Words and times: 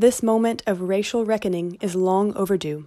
This 0.00 0.22
moment 0.22 0.62
of 0.64 0.82
racial 0.82 1.24
reckoning 1.24 1.76
is 1.80 1.96
long 1.96 2.32
overdue. 2.36 2.86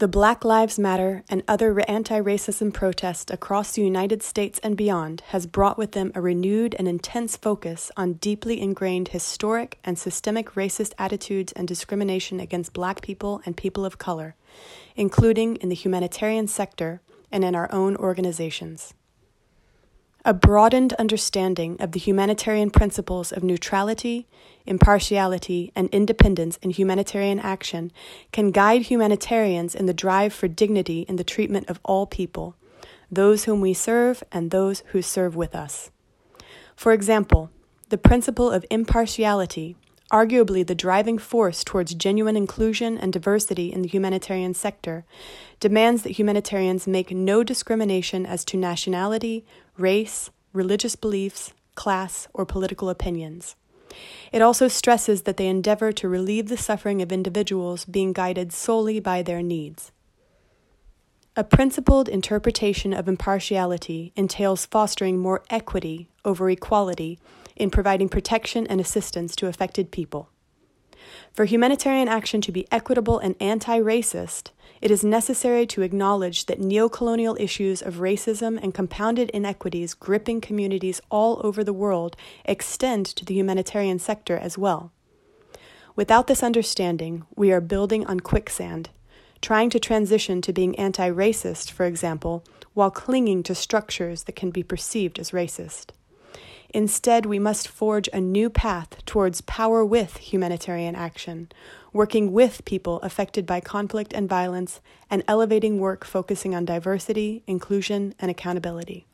The 0.00 0.06
Black 0.06 0.44
Lives 0.44 0.78
Matter 0.78 1.24
and 1.30 1.42
other 1.48 1.80
anti 1.88 2.20
racism 2.20 2.74
protests 2.74 3.32
across 3.32 3.72
the 3.72 3.80
United 3.80 4.22
States 4.22 4.60
and 4.62 4.76
beyond 4.76 5.22
has 5.28 5.46
brought 5.46 5.78
with 5.78 5.92
them 5.92 6.12
a 6.14 6.20
renewed 6.20 6.76
and 6.78 6.86
intense 6.86 7.38
focus 7.38 7.90
on 7.96 8.20
deeply 8.20 8.60
ingrained 8.60 9.08
historic 9.08 9.78
and 9.82 9.98
systemic 9.98 10.50
racist 10.50 10.92
attitudes 10.98 11.52
and 11.52 11.66
discrimination 11.66 12.38
against 12.38 12.74
black 12.74 13.00
people 13.00 13.40
and 13.46 13.56
people 13.56 13.86
of 13.86 13.96
color, 13.96 14.34
including 14.94 15.56
in 15.56 15.70
the 15.70 15.74
humanitarian 15.74 16.46
sector 16.46 17.00
and 17.32 17.44
in 17.44 17.54
our 17.54 17.72
own 17.72 17.96
organizations. 17.96 18.92
A 20.24 20.34
broadened 20.34 20.94
understanding 20.94 21.76
of 21.80 21.92
the 21.92 22.00
humanitarian 22.00 22.70
principles 22.70 23.30
of 23.30 23.44
neutrality, 23.44 24.26
impartiality, 24.66 25.72
and 25.76 25.88
independence 25.90 26.58
in 26.60 26.70
humanitarian 26.70 27.38
action 27.38 27.92
can 28.32 28.50
guide 28.50 28.82
humanitarians 28.82 29.74
in 29.74 29.86
the 29.86 29.94
drive 29.94 30.32
for 30.32 30.48
dignity 30.48 31.06
in 31.08 31.16
the 31.16 31.24
treatment 31.24 31.70
of 31.70 31.78
all 31.84 32.04
people, 32.04 32.56
those 33.10 33.44
whom 33.44 33.60
we 33.60 33.72
serve 33.72 34.24
and 34.32 34.50
those 34.50 34.82
who 34.88 35.02
serve 35.02 35.36
with 35.36 35.54
us. 35.54 35.90
For 36.74 36.92
example, 36.92 37.50
the 37.88 37.98
principle 37.98 38.50
of 38.50 38.66
impartiality 38.70 39.76
arguably 40.10 40.66
the 40.66 40.74
driving 40.74 41.18
force 41.18 41.62
towards 41.62 41.94
genuine 41.94 42.36
inclusion 42.36 42.96
and 42.96 43.12
diversity 43.12 43.72
in 43.72 43.82
the 43.82 43.88
humanitarian 43.88 44.54
sector, 44.54 45.04
demands 45.60 46.02
that 46.02 46.12
humanitarians 46.12 46.86
make 46.86 47.10
no 47.10 47.42
discrimination 47.44 48.24
as 48.24 48.44
to 48.44 48.56
nationality, 48.56 49.44
race, 49.76 50.30
religious 50.52 50.96
beliefs, 50.96 51.52
class, 51.74 52.28
or 52.32 52.46
political 52.46 52.88
opinions. 52.88 53.54
It 54.32 54.42
also 54.42 54.68
stresses 54.68 55.22
that 55.22 55.36
they 55.36 55.46
endeavor 55.46 55.92
to 55.92 56.08
relieve 56.08 56.48
the 56.48 56.56
suffering 56.56 57.02
of 57.02 57.12
individuals 57.12 57.84
being 57.84 58.12
guided 58.12 58.52
solely 58.52 59.00
by 59.00 59.22
their 59.22 59.42
needs. 59.42 59.92
A 61.36 61.44
principled 61.44 62.08
interpretation 62.08 62.92
of 62.92 63.08
impartiality 63.08 64.12
entails 64.16 64.66
fostering 64.66 65.18
more 65.18 65.42
equity 65.50 66.08
over 66.24 66.50
equality 66.50 67.18
in 67.58 67.70
providing 67.70 68.08
protection 68.08 68.66
and 68.66 68.80
assistance 68.80 69.36
to 69.36 69.46
affected 69.46 69.90
people. 69.90 70.30
For 71.32 71.44
humanitarian 71.44 72.08
action 72.08 72.40
to 72.42 72.52
be 72.52 72.66
equitable 72.72 73.18
and 73.18 73.34
anti 73.40 73.78
racist, 73.78 74.50
it 74.80 74.90
is 74.90 75.04
necessary 75.04 75.66
to 75.66 75.82
acknowledge 75.82 76.46
that 76.46 76.60
neocolonial 76.60 77.38
issues 77.40 77.82
of 77.82 77.96
racism 77.96 78.58
and 78.62 78.74
compounded 78.74 79.30
inequities 79.30 79.94
gripping 79.94 80.40
communities 80.40 81.00
all 81.10 81.40
over 81.44 81.64
the 81.64 81.72
world 81.72 82.16
extend 82.44 83.06
to 83.06 83.24
the 83.24 83.34
humanitarian 83.34 83.98
sector 83.98 84.36
as 84.36 84.56
well. 84.56 84.92
Without 85.96 86.28
this 86.28 86.44
understanding, 86.44 87.26
we 87.34 87.50
are 87.50 87.60
building 87.60 88.06
on 88.06 88.20
quicksand, 88.20 88.90
trying 89.40 89.70
to 89.70 89.80
transition 89.80 90.40
to 90.42 90.52
being 90.52 90.76
anti 90.76 91.10
racist, 91.10 91.70
for 91.72 91.86
example, 91.86 92.44
while 92.74 92.90
clinging 92.90 93.42
to 93.42 93.54
structures 93.54 94.24
that 94.24 94.36
can 94.36 94.50
be 94.50 94.62
perceived 94.62 95.18
as 95.18 95.32
racist. 95.32 95.90
Instead, 96.74 97.24
we 97.24 97.38
must 97.38 97.66
forge 97.66 98.08
a 98.12 98.20
new 98.20 98.50
path 98.50 99.04
towards 99.06 99.40
power 99.42 99.84
with 99.84 100.18
humanitarian 100.18 100.94
action, 100.94 101.50
working 101.92 102.32
with 102.32 102.64
people 102.66 103.00
affected 103.00 103.46
by 103.46 103.58
conflict 103.60 104.12
and 104.12 104.28
violence, 104.28 104.80
and 105.08 105.24
elevating 105.26 105.78
work 105.78 106.04
focusing 106.04 106.54
on 106.54 106.66
diversity, 106.66 107.42
inclusion, 107.46 108.14
and 108.18 108.30
accountability. 108.30 109.06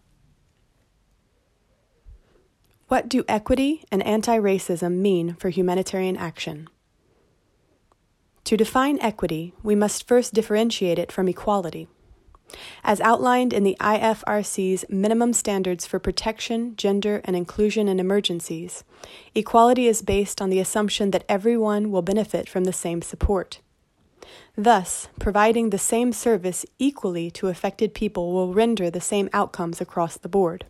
What 2.89 3.09
do 3.09 3.25
equity 3.29 3.85
and 3.91 4.03
anti 4.03 4.37
racism 4.37 4.97
mean 4.99 5.35
for 5.35 5.49
humanitarian 5.49 6.17
action? 6.17 6.69
To 8.45 8.57
define 8.57 8.99
equity, 9.01 9.55
we 9.63 9.75
must 9.75 10.07
first 10.07 10.35
differentiate 10.35 10.99
it 10.99 11.11
from 11.11 11.29
equality. 11.29 11.89
As 12.83 13.01
outlined 13.01 13.53
in 13.53 13.65
the 13.65 13.77
IFRC's 13.81 14.85
minimum 14.89 15.33
standards 15.33 15.87
for 15.87 15.99
protection, 15.99 16.77
gender, 16.77 17.21
and 17.25 17.35
inclusion 17.35 17.89
in 17.89 17.99
emergencies, 17.99 18.85
equality 19.35 19.87
is 19.87 20.03
based 20.03 20.41
on 20.41 20.51
the 20.51 20.61
assumption 20.61 21.11
that 21.11 21.25
everyone 21.29 21.91
will 21.91 22.03
benefit 22.03 22.49
from 22.49 22.65
the 22.65 22.73
same 22.73 23.03
support. 23.03 23.61
Thus, 24.57 25.09
providing 25.19 25.71
the 25.71 25.79
same 25.79 26.13
service 26.13 26.65
equally 26.79 27.31
to 27.33 27.49
affected 27.49 27.95
people 27.95 28.33
will 28.33 28.55
render 28.55 28.91
the 28.91 29.01
same 29.01 29.29
outcomes 29.33 29.81
across 29.81 30.17
the 30.17 30.29
board. 30.29 30.67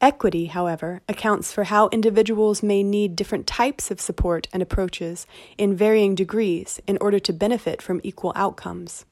Equity, 0.00 0.46
however, 0.46 1.02
accounts 1.08 1.52
for 1.52 1.64
how 1.64 1.88
individuals 1.88 2.62
may 2.62 2.82
need 2.84 3.16
different 3.16 3.46
types 3.48 3.90
of 3.90 4.00
support 4.00 4.46
and 4.52 4.62
approaches 4.62 5.26
in 5.56 5.76
varying 5.76 6.14
degrees 6.14 6.80
in 6.86 6.96
order 7.00 7.18
to 7.18 7.32
benefit 7.32 7.82
from 7.82 8.00
equal 8.04 8.32
outcomes. 8.36 9.04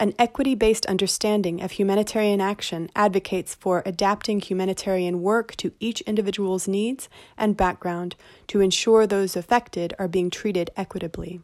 An 0.00 0.14
equity 0.18 0.54
based 0.54 0.86
understanding 0.86 1.60
of 1.60 1.72
humanitarian 1.72 2.40
action 2.40 2.88
advocates 2.96 3.54
for 3.54 3.82
adapting 3.84 4.40
humanitarian 4.40 5.20
work 5.20 5.54
to 5.56 5.72
each 5.78 6.00
individual's 6.02 6.66
needs 6.66 7.10
and 7.36 7.54
background 7.54 8.16
to 8.46 8.62
ensure 8.62 9.06
those 9.06 9.36
affected 9.36 9.92
are 9.98 10.08
being 10.08 10.30
treated 10.30 10.70
equitably. 10.74 11.42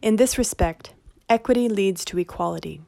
In 0.00 0.16
this 0.16 0.38
respect, 0.38 0.94
equity 1.28 1.68
leads 1.68 2.02
to 2.06 2.18
equality. 2.18 2.80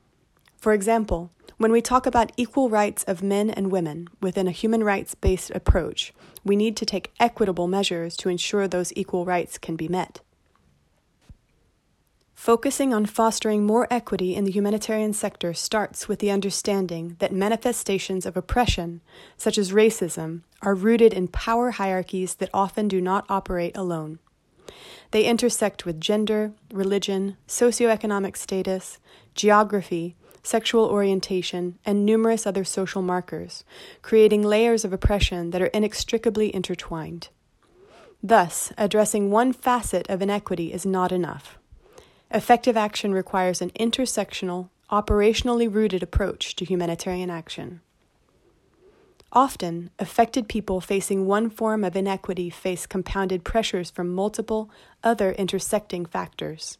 For 0.56 0.72
example, 0.72 1.30
when 1.58 1.70
we 1.70 1.82
talk 1.82 2.06
about 2.06 2.32
equal 2.38 2.70
rights 2.70 3.04
of 3.04 3.22
men 3.22 3.50
and 3.50 3.70
women 3.70 4.08
within 4.22 4.48
a 4.48 4.52
human 4.52 4.82
rights 4.82 5.14
based 5.14 5.50
approach, 5.50 6.14
we 6.46 6.56
need 6.56 6.78
to 6.78 6.86
take 6.86 7.12
equitable 7.20 7.68
measures 7.68 8.16
to 8.16 8.30
ensure 8.30 8.66
those 8.66 8.90
equal 8.96 9.26
rights 9.26 9.58
can 9.58 9.76
be 9.76 9.86
met. 9.86 10.22
Focusing 12.36 12.92
on 12.92 13.06
fostering 13.06 13.64
more 13.64 13.88
equity 13.90 14.36
in 14.36 14.44
the 14.44 14.50
humanitarian 14.52 15.14
sector 15.14 15.54
starts 15.54 16.06
with 16.06 16.18
the 16.18 16.30
understanding 16.30 17.16
that 17.18 17.32
manifestations 17.32 18.26
of 18.26 18.36
oppression, 18.36 19.00
such 19.38 19.56
as 19.56 19.72
racism, 19.72 20.42
are 20.60 20.74
rooted 20.74 21.14
in 21.14 21.28
power 21.28 21.70
hierarchies 21.72 22.34
that 22.34 22.50
often 22.52 22.88
do 22.88 23.00
not 23.00 23.24
operate 23.30 23.74
alone. 23.74 24.18
They 25.12 25.24
intersect 25.24 25.86
with 25.86 25.98
gender, 25.98 26.52
religion, 26.70 27.38
socioeconomic 27.48 28.36
status, 28.36 28.98
geography, 29.34 30.14
sexual 30.42 30.84
orientation, 30.84 31.78
and 31.86 32.04
numerous 32.04 32.46
other 32.46 32.64
social 32.64 33.00
markers, 33.00 33.64
creating 34.02 34.42
layers 34.42 34.84
of 34.84 34.92
oppression 34.92 35.50
that 35.50 35.62
are 35.62 35.66
inextricably 35.66 36.54
intertwined. 36.54 37.30
Thus, 38.22 38.74
addressing 38.76 39.30
one 39.30 39.54
facet 39.54 40.08
of 40.10 40.20
inequity 40.20 40.70
is 40.72 40.84
not 40.84 41.12
enough. 41.12 41.58
Effective 42.30 42.76
action 42.76 43.12
requires 43.12 43.62
an 43.62 43.70
intersectional, 43.70 44.68
operationally 44.90 45.72
rooted 45.72 46.02
approach 46.02 46.56
to 46.56 46.64
humanitarian 46.64 47.30
action. 47.30 47.80
Often, 49.32 49.90
affected 49.98 50.48
people 50.48 50.80
facing 50.80 51.26
one 51.26 51.50
form 51.50 51.84
of 51.84 51.94
inequity 51.94 52.50
face 52.50 52.86
compounded 52.86 53.44
pressures 53.44 53.90
from 53.90 54.14
multiple 54.14 54.70
other 55.04 55.32
intersecting 55.32 56.06
factors. 56.06 56.78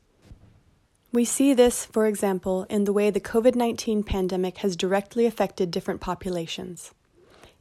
We 1.12 1.24
see 1.24 1.54
this, 1.54 1.84
for 1.84 2.06
example, 2.06 2.66
in 2.68 2.84
the 2.84 2.92
way 2.92 3.10
the 3.10 3.20
COVID 3.20 3.54
19 3.54 4.02
pandemic 4.02 4.58
has 4.58 4.76
directly 4.76 5.26
affected 5.26 5.70
different 5.70 6.00
populations. 6.00 6.92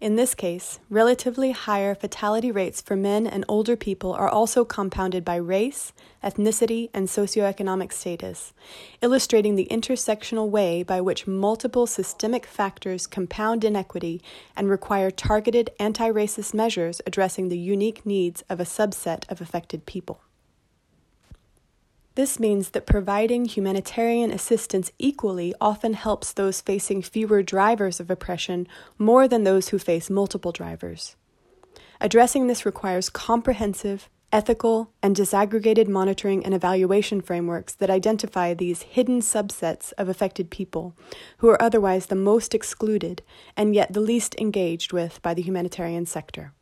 In 0.06 0.18
this 0.18 0.36
case, 0.36 0.80
relatively 0.88 1.50
higher 1.50 1.96
fatality 1.96 2.52
rates 2.52 2.80
for 2.80 2.96
men 2.96 3.26
and 3.26 3.44
older 3.48 3.76
people 3.76 4.14
are 4.14 4.30
also 4.30 4.64
compounded 4.64 5.26
by 5.26 5.38
race, 5.38 5.94
ethnicity, 6.24 6.92
and 6.94 7.08
socioeconomic 7.08 7.92
status, 7.92 8.54
illustrating 9.02 9.56
the 9.56 9.68
intersectional 9.72 10.48
way 10.48 10.84
by 10.84 11.02
which 11.02 11.26
multiple 11.26 11.88
systemic 11.88 12.46
factors 12.46 13.08
compound 13.08 13.64
inequity 13.64 14.22
and 14.56 14.70
require 14.70 15.10
targeted 15.10 15.72
anti 15.80 16.12
racist 16.12 16.54
measures 16.54 17.02
addressing 17.08 17.50
the 17.50 17.58
unique 17.58 18.06
needs 18.06 18.44
of 18.48 18.60
a 18.60 18.64
subset 18.64 19.28
of 19.32 19.42
affected 19.42 19.88
people. 19.88 20.22
This 22.16 22.40
means 22.40 22.70
that 22.70 22.86
providing 22.86 23.44
humanitarian 23.44 24.32
assistance 24.32 24.90
equally 24.98 25.54
often 25.60 25.94
helps 25.94 26.32
those 26.32 26.62
facing 26.62 27.02
fewer 27.02 27.44
drivers 27.44 28.00
of 28.00 28.10
oppression 28.10 28.68
more 28.98 29.28
than 29.28 29.44
those 29.44 29.70
who 29.70 29.78
face 29.78 30.10
multiple 30.10 30.54
drivers. 30.54 31.18
Addressing 32.00 32.48
this 32.48 32.66
requires 32.66 33.10
comprehensive, 33.10 34.10
ethical, 34.32 34.92
and 35.04 35.14
disaggregated 35.14 35.90
monitoring 35.90 36.46
and 36.46 36.54
evaluation 36.54 37.20
frameworks 37.20 37.76
that 37.76 37.90
identify 37.90 38.54
these 38.54 38.84
hidden 38.84 39.20
subsets 39.20 39.92
of 39.98 40.08
affected 40.08 40.50
people 40.50 40.96
who 41.40 41.50
are 41.50 41.62
otherwise 41.62 42.06
the 42.06 42.16
most 42.16 42.56
excluded 42.56 43.24
and 43.58 43.76
yet 43.76 43.92
the 43.92 44.00
least 44.00 44.36
engaged 44.40 44.94
with 44.94 45.22
by 45.22 45.34
the 45.34 45.42
humanitarian 45.42 46.06
sector. 46.06 46.54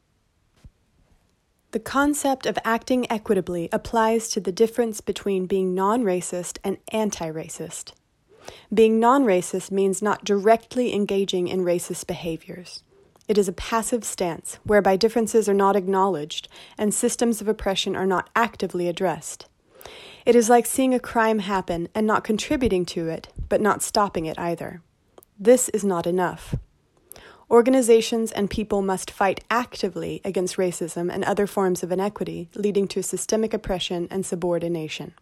The 1.73 1.79
concept 1.79 2.45
of 2.45 2.59
acting 2.63 3.11
equitably 3.11 3.67
applies 3.71 4.29
to 4.29 4.39
the 4.39 4.51
difference 4.51 5.01
between 5.01 5.47
being 5.47 5.73
non 5.73 6.03
racist 6.03 6.59
and 6.63 6.77
anti 6.89 7.27
racist. 7.31 7.93
Being 8.71 8.99
non 8.99 9.23
racist 9.25 9.71
means 9.71 9.99
not 9.99 10.23
directly 10.23 10.93
engaging 10.93 11.47
in 11.47 11.61
racist 11.61 12.05
behaviors. 12.05 12.83
It 13.27 13.39
is 13.39 13.47
a 13.47 13.53
passive 13.53 14.03
stance, 14.03 14.59
whereby 14.63 14.97
differences 14.97 15.49
are 15.49 15.53
not 15.55 15.75
acknowledged 15.75 16.47
and 16.77 16.93
systems 16.93 17.41
of 17.41 17.47
oppression 17.47 17.95
are 17.95 18.05
not 18.05 18.29
actively 18.35 18.87
addressed. 18.87 19.47
It 20.27 20.35
is 20.35 20.49
like 20.49 20.67
seeing 20.67 20.93
a 20.93 20.99
crime 20.99 21.39
happen 21.39 21.89
and 21.95 22.05
not 22.05 22.23
contributing 22.23 22.85
to 22.93 23.09
it, 23.09 23.29
but 23.49 23.61
not 23.61 23.81
stopping 23.81 24.27
it 24.27 24.37
either. 24.37 24.83
This 25.39 25.69
is 25.69 25.83
not 25.83 26.05
enough. 26.05 26.53
Organizations 27.53 28.31
and 28.31 28.49
people 28.49 28.81
must 28.81 29.11
fight 29.11 29.43
actively 29.51 30.21
against 30.25 30.57
racism 30.57 31.13
and 31.13 31.23
other 31.23 31.45
forms 31.45 31.83
of 31.83 31.91
inequity 31.91 32.49
leading 32.55 32.87
to 32.87 33.03
systemic 33.03 33.53
oppression 33.53 34.07
and 34.09 34.25
subordination. 34.25 35.13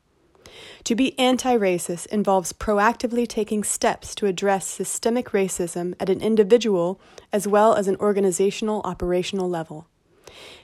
To 0.85 0.95
be 0.95 1.19
anti 1.19 1.57
racist 1.57 2.05
involves 2.05 2.53
proactively 2.53 3.27
taking 3.27 3.65
steps 3.65 4.15
to 4.15 4.27
address 4.27 4.65
systemic 4.65 5.31
racism 5.31 5.93
at 5.99 6.09
an 6.09 6.21
individual 6.21 7.01
as 7.33 7.49
well 7.49 7.75
as 7.75 7.89
an 7.89 7.97
organizational 7.97 8.79
operational 8.85 9.49
level. 9.49 9.87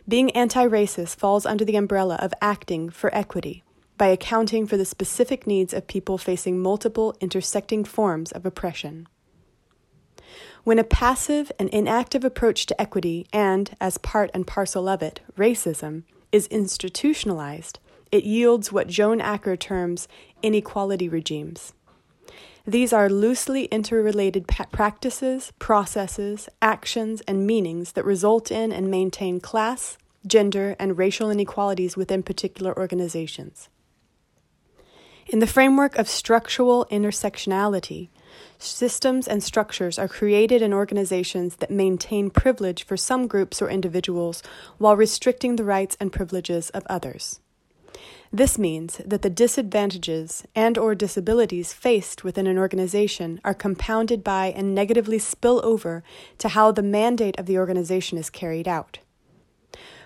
Being 0.07 0.31
anti 0.31 0.65
racist 0.65 1.17
falls 1.17 1.45
under 1.45 1.65
the 1.65 1.75
umbrella 1.75 2.15
of 2.21 2.33
acting 2.39 2.89
for 2.89 3.13
equity 3.13 3.65
by 3.97 4.07
accounting 4.07 4.67
for 4.67 4.77
the 4.77 4.85
specific 4.85 5.45
needs 5.45 5.73
of 5.73 5.85
people 5.85 6.17
facing 6.17 6.61
multiple 6.61 7.13
intersecting 7.19 7.83
forms 7.83 8.31
of 8.31 8.45
oppression. 8.45 9.09
When 10.67 10.79
a 10.79 10.83
passive 10.83 11.49
and 11.57 11.69
inactive 11.69 12.25
approach 12.25 12.65
to 12.65 12.81
equity 12.81 13.25
and, 13.31 13.73
as 13.79 13.97
part 13.97 14.29
and 14.33 14.45
parcel 14.45 14.89
of 14.89 15.01
it, 15.01 15.21
racism, 15.37 16.03
is 16.33 16.45
institutionalized, 16.47 17.79
it 18.11 18.25
yields 18.25 18.69
what 18.69 18.89
Joan 18.89 19.21
Acker 19.21 19.55
terms 19.55 20.09
inequality 20.43 21.07
regimes. 21.07 21.71
These 22.65 22.91
are 22.91 23.07
loosely 23.07 23.67
interrelated 23.67 24.45
practices, 24.73 25.53
processes, 25.57 26.49
actions, 26.61 27.21
and 27.21 27.47
meanings 27.47 27.93
that 27.93 28.03
result 28.03 28.51
in 28.51 28.73
and 28.73 28.91
maintain 28.91 29.39
class, 29.39 29.97
gender, 30.27 30.75
and 30.77 30.97
racial 30.97 31.31
inequalities 31.31 31.95
within 31.95 32.23
particular 32.23 32.77
organizations. 32.77 33.69
In 35.27 35.39
the 35.39 35.47
framework 35.47 35.95
of 35.95 36.09
structural 36.09 36.85
intersectionality, 36.91 38.09
systems 38.59 39.27
and 39.27 39.43
structures 39.43 39.99
are 39.99 40.07
created 40.07 40.61
in 40.61 40.73
organizations 40.73 41.57
that 41.57 41.71
maintain 41.71 42.29
privilege 42.29 42.83
for 42.83 42.97
some 42.97 43.27
groups 43.27 43.61
or 43.61 43.69
individuals 43.69 44.43
while 44.77 44.95
restricting 44.95 45.55
the 45.55 45.63
rights 45.63 45.97
and 45.99 46.11
privileges 46.11 46.69
of 46.71 46.85
others. 46.87 47.39
This 48.31 48.57
means 48.59 49.01
that 49.05 49.21
the 49.21 49.29
disadvantages 49.29 50.43
and 50.53 50.77
or 50.77 50.95
disabilities 50.95 51.73
faced 51.73 52.23
within 52.23 52.45
an 52.45 52.57
organization 52.57 53.39
are 53.45 53.53
compounded 53.53 54.23
by 54.23 54.47
and 54.47 54.75
negatively 54.75 55.17
spill 55.17 55.61
over 55.63 56.03
to 56.39 56.49
how 56.49 56.71
the 56.71 56.83
mandate 56.83 57.39
of 57.39 57.45
the 57.45 57.57
organization 57.57 58.17
is 58.17 58.29
carried 58.29 58.67
out. 58.67 58.99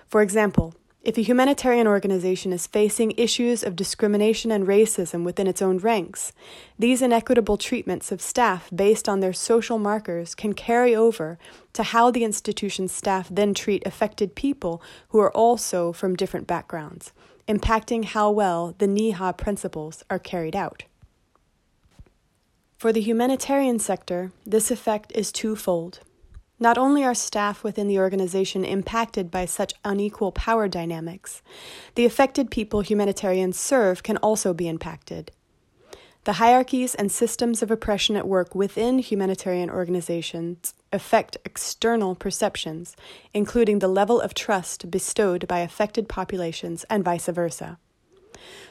For 0.08 0.22
example, 0.22 0.76
if 1.04 1.18
a 1.18 1.22
humanitarian 1.22 1.88
organization 1.88 2.54
is 2.54 2.68
facing 2.68 3.12
issues 3.18 3.64
of 3.64 3.76
discrimination 3.76 4.52
and 4.52 4.68
racism 4.68 5.24
within 5.24 5.48
its 5.48 5.62
own 5.62 5.80
ranks, 5.80 6.32
these 6.78 7.02
inequitable 7.02 7.58
treatments 7.58 8.12
of 8.12 8.22
staff 8.22 8.70
based 8.74 9.10
on 9.10 9.20
their 9.20 9.34
social 9.34 9.80
markers 9.80 10.36
can 10.36 10.54
carry 10.54 10.96
over 10.96 11.40
to 11.74 11.82
how 11.82 12.12
the 12.12 12.24
institution's 12.24 12.92
staff 12.92 13.28
then 13.32 13.56
treat 13.56 13.86
affected 13.86 14.36
people 14.36 14.80
who 15.10 15.20
are 15.20 15.32
also 15.32 15.92
from 15.92 16.16
different 16.16 16.46
backgrounds, 16.46 17.14
impacting 17.48 18.06
how 18.06 18.30
well 18.30 18.76
the 18.78 18.88
NIHA 18.88 19.38
principles 19.38 20.04
are 20.08 20.20
carried 20.20 20.56
out. 20.56 20.84
For 22.78 22.94
the 22.94 23.02
humanitarian 23.02 23.80
sector, 23.80 24.32
this 24.46 24.70
effect 24.70 25.12
is 25.16 25.32
twofold. 25.32 26.00
Not 26.62 26.78
only 26.78 27.04
are 27.04 27.16
staff 27.16 27.64
within 27.64 27.88
the 27.88 27.98
organization 27.98 28.64
impacted 28.64 29.32
by 29.32 29.46
such 29.46 29.74
unequal 29.84 30.32
power 30.32 30.68
dynamics, 30.68 31.42
the 31.96 32.06
affected 32.06 32.52
people 32.52 32.82
humanitarians 32.82 33.60
serve 33.60 34.04
can 34.04 34.18
also 34.18 34.54
be 34.54 34.68
impacted. 34.68 35.32
The 36.26 36.34
hierarchies 36.34 36.94
and 36.94 37.12
systems 37.12 37.64
of 37.64 37.72
oppression 37.72 38.16
at 38.16 38.28
work 38.28 38.54
within 38.54 39.00
humanitarian 39.00 39.72
organizations 39.72 40.76
affect 40.94 41.36
external 41.44 42.14
perceptions, 42.14 42.96
including 43.34 43.80
the 43.80 43.88
level 43.88 44.22
of 44.22 44.36
trust 44.36 44.92
bestowed 44.92 45.48
by 45.48 45.62
affected 45.62 46.08
populations 46.08 46.84
and 46.92 47.04
vice 47.04 47.26
versa. 47.26 47.80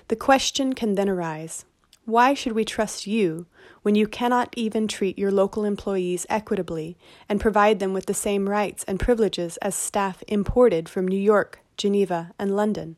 The 0.07 0.15
question 0.15 0.75
can 0.75 0.95
then 0.95 1.09
arise 1.09 1.65
why 2.11 2.35
should 2.35 2.53
we 2.53 2.65
trust 2.65 3.07
you 3.07 3.47
when 3.83 3.95
you 3.95 4.07
cannot 4.07 4.53
even 4.57 4.89
treat 4.89 5.19
your 5.19 5.31
local 5.31 5.65
employees 5.65 6.27
equitably 6.29 6.97
and 7.29 7.41
provide 7.41 7.79
them 7.79 7.93
with 7.93 8.07
the 8.07 8.15
same 8.15 8.49
rights 8.49 8.85
and 8.85 8.99
privileges 8.99 9.57
as 9.59 9.75
staff 9.75 10.23
imported 10.29 10.89
from 10.89 11.07
New 11.07 11.19
York, 11.19 11.61
Geneva, 11.77 12.33
and 12.39 12.57
London? 12.57 12.97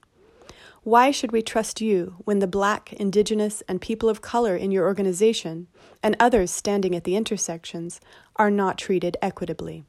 Why 0.83 1.13
should 1.13 1.31
we 1.31 1.43
trust 1.43 1.81
you 1.81 2.17
when 2.25 2.41
the 2.41 2.49
black, 2.49 2.93
indigenous, 2.95 3.63
and 3.69 3.81
people 3.81 4.09
of 4.09 4.21
color 4.21 4.57
in 4.57 4.73
your 4.73 4.85
organization, 4.85 5.69
and 6.03 6.17
others 6.19 6.51
standing 6.51 6.97
at 6.97 7.05
the 7.05 7.15
intersections, 7.15 8.01
are 8.35 8.51
not 8.51 8.79
treated 8.79 9.17
equitably? 9.23 9.85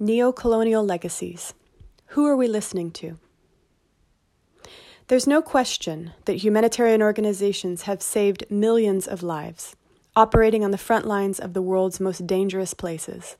Neocolonial 0.00 0.86
legacies. 0.86 1.54
Who 2.14 2.26
are 2.26 2.36
we 2.36 2.46
listening 2.46 2.92
to? 2.92 3.18
There's 5.10 5.26
no 5.26 5.42
question 5.42 6.12
that 6.26 6.44
humanitarian 6.44 7.02
organizations 7.02 7.82
have 7.82 8.00
saved 8.00 8.44
millions 8.48 9.08
of 9.08 9.24
lives, 9.24 9.74
operating 10.14 10.62
on 10.62 10.70
the 10.70 10.78
front 10.78 11.04
lines 11.04 11.40
of 11.40 11.52
the 11.52 11.60
world's 11.60 11.98
most 11.98 12.28
dangerous 12.28 12.74
places. 12.74 13.36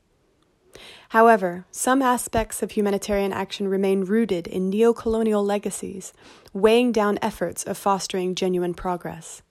However, 1.10 1.66
some 1.70 2.02
aspects 2.02 2.60
of 2.60 2.72
humanitarian 2.72 3.32
action 3.32 3.68
remain 3.68 4.00
rooted 4.00 4.48
in 4.48 4.68
neocolonial 4.68 5.46
legacies, 5.46 6.12
weighing 6.52 6.90
down 6.90 7.20
efforts 7.22 7.62
of 7.62 7.78
fostering 7.78 8.34
genuine 8.34 8.74
progress. 8.74 9.42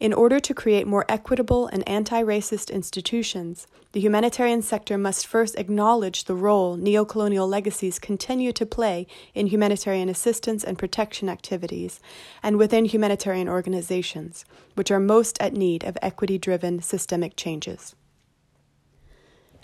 In 0.00 0.14
order 0.14 0.40
to 0.40 0.54
create 0.54 0.86
more 0.86 1.04
equitable 1.10 1.66
and 1.66 1.86
anti 1.86 2.22
racist 2.22 2.72
institutions, 2.72 3.66
the 3.98 4.02
humanitarian 4.02 4.62
sector 4.62 4.96
must 4.96 5.26
first 5.26 5.56
acknowledge 5.58 6.22
the 6.22 6.34
role 6.36 6.78
neocolonial 6.78 7.48
legacies 7.48 7.98
continue 7.98 8.52
to 8.52 8.64
play 8.64 9.08
in 9.34 9.48
humanitarian 9.48 10.08
assistance 10.08 10.62
and 10.62 10.78
protection 10.78 11.28
activities 11.28 11.98
and 12.40 12.58
within 12.58 12.84
humanitarian 12.84 13.48
organizations, 13.48 14.44
which 14.76 14.92
are 14.92 15.00
most 15.00 15.36
at 15.42 15.52
need 15.52 15.82
of 15.82 15.98
equity 16.00 16.38
driven 16.38 16.80
systemic 16.80 17.34
changes. 17.34 17.96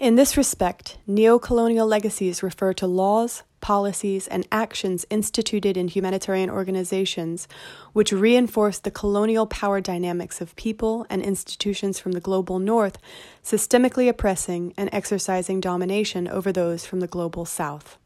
In 0.00 0.16
this 0.16 0.36
respect, 0.36 0.98
neocolonial 1.08 1.88
legacies 1.88 2.42
refer 2.42 2.72
to 2.72 2.88
laws, 2.88 3.44
policies, 3.64 4.28
and 4.28 4.46
actions 4.52 5.06
instituted 5.08 5.74
in 5.74 5.88
humanitarian 5.88 6.50
organizations 6.50 7.48
which 7.94 8.12
reinforce 8.12 8.78
the 8.78 8.90
colonial 8.90 9.46
power 9.46 9.80
dynamics 9.80 10.42
of 10.42 10.54
people 10.54 11.06
and 11.08 11.22
institutions 11.22 11.98
from 11.98 12.12
the 12.12 12.20
global 12.20 12.58
north, 12.58 12.98
systemically 13.42 14.06
oppressing 14.06 14.74
and 14.76 14.90
exercising 14.92 15.62
domination 15.62 16.28
over 16.28 16.52
those 16.52 16.84
from 16.84 17.00
the 17.00 17.06
global 17.06 17.46
south. 17.46 17.96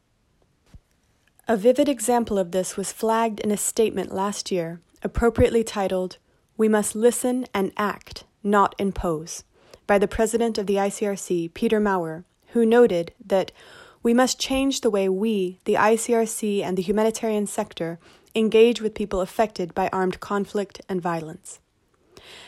A 1.45 1.57
vivid 1.57 1.89
example 1.89 2.39
of 2.39 2.51
this 2.51 2.77
was 2.77 2.93
flagged 2.93 3.41
in 3.41 3.51
a 3.51 3.57
statement 3.57 4.13
last 4.13 4.51
year, 4.51 4.79
appropriately 5.03 5.65
titled, 5.65 6.19
We 6.55 6.69
Must 6.69 6.95
Listen 6.95 7.45
and 7.53 7.73
Act, 7.75 8.23
Not 8.41 8.75
Impose, 8.79 9.43
by 9.85 9.99
the 9.99 10.07
president 10.07 10.57
of 10.57 10.67
the 10.67 10.75
ICRC, 10.75 11.53
Peter 11.53 11.81
Maurer, 11.81 12.23
who 12.53 12.65
noted 12.65 13.11
that 13.25 13.51
we 14.01 14.13
must 14.13 14.39
change 14.39 14.81
the 14.81 14.89
way 14.89 15.09
we, 15.09 15.59
the 15.65 15.75
ICRC, 15.75 16.63
and 16.63 16.77
the 16.77 16.81
humanitarian 16.81 17.47
sector 17.47 17.99
engage 18.35 18.81
with 18.81 18.93
people 18.93 19.21
affected 19.21 19.73
by 19.73 19.89
armed 19.91 20.19
conflict 20.19 20.81
and 20.87 21.01
violence. 21.01 21.59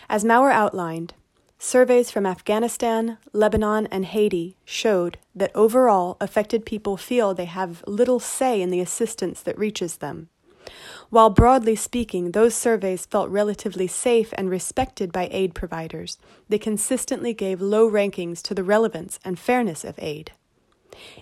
As 0.10 0.24
Maurer 0.24 0.52
outlined, 0.52 1.14
surveys 1.58 2.12
from 2.12 2.26
Afghanistan, 2.26 3.18
Lebanon, 3.34 3.88
and 3.88 4.06
Haiti 4.06 4.56
showed 4.66 5.18
that 5.36 5.56
overall 5.56 6.18
affected 6.20 6.66
people 6.66 6.98
feel 6.98 7.34
they 7.34 7.46
have 7.46 7.84
little 7.88 8.20
say 8.20 8.62
in 8.62 8.70
the 8.70 8.82
assistance 8.82 9.42
that 9.42 9.58
reaches 9.58 9.98
them. 9.98 10.30
While 11.10 11.30
broadly 11.30 11.76
speaking, 11.76 12.32
those 12.32 12.56
surveys 12.56 13.06
felt 13.06 13.30
relatively 13.30 13.88
safe 13.88 14.34
and 14.38 14.50
respected 14.50 15.12
by 15.12 15.28
aid 15.32 15.54
providers, 15.54 16.18
they 16.48 16.58
consistently 16.58 17.34
gave 17.34 17.62
low 17.62 17.90
rankings 17.90 18.42
to 18.44 18.54
the 18.54 18.64
relevance 18.64 19.20
and 19.26 19.38
fairness 19.38 19.84
of 19.84 20.00
aid. 20.00 20.32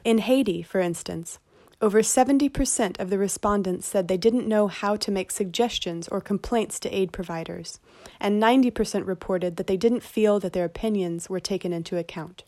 In 0.03 0.19
Haiti, 0.19 0.61
for 0.61 0.79
instance, 0.79 1.39
over 1.81 2.01
70% 2.01 2.99
of 2.99 3.09
the 3.09 3.17
respondents 3.17 3.87
said 3.87 4.07
they 4.07 4.17
didn't 4.17 4.47
know 4.47 4.67
how 4.67 4.97
to 4.97 5.11
make 5.11 5.31
suggestions 5.31 6.09
or 6.09 6.19
complaints 6.19 6.79
to 6.81 6.93
aid 6.93 7.13
providers, 7.13 7.79
and 8.19 8.41
90% 8.41 9.07
reported 9.07 9.55
that 9.55 9.67
they 9.67 9.77
didn't 9.77 10.03
feel 10.03 10.39
that 10.41 10.51
their 10.51 10.65
opinions 10.65 11.29
were 11.29 11.39
taken 11.39 11.71
into 11.71 11.97
account. 11.97 12.43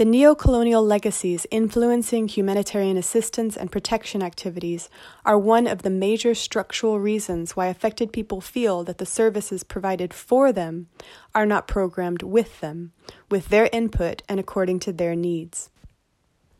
The 0.00 0.06
neo-colonial 0.06 0.82
legacies 0.82 1.46
influencing 1.50 2.28
humanitarian 2.28 2.96
assistance 2.96 3.54
and 3.54 3.70
protection 3.70 4.22
activities 4.22 4.88
are 5.26 5.38
one 5.38 5.66
of 5.66 5.82
the 5.82 5.90
major 5.90 6.34
structural 6.34 6.98
reasons 6.98 7.54
why 7.54 7.66
affected 7.66 8.10
people 8.10 8.40
feel 8.40 8.82
that 8.84 8.96
the 8.96 9.04
services 9.04 9.62
provided 9.62 10.14
for 10.14 10.52
them 10.52 10.86
are 11.34 11.44
not 11.44 11.68
programmed 11.68 12.22
with 12.22 12.60
them, 12.60 12.92
with 13.30 13.50
their 13.50 13.68
input 13.74 14.22
and 14.26 14.40
according 14.40 14.78
to 14.78 14.92
their 14.94 15.14
needs. 15.14 15.68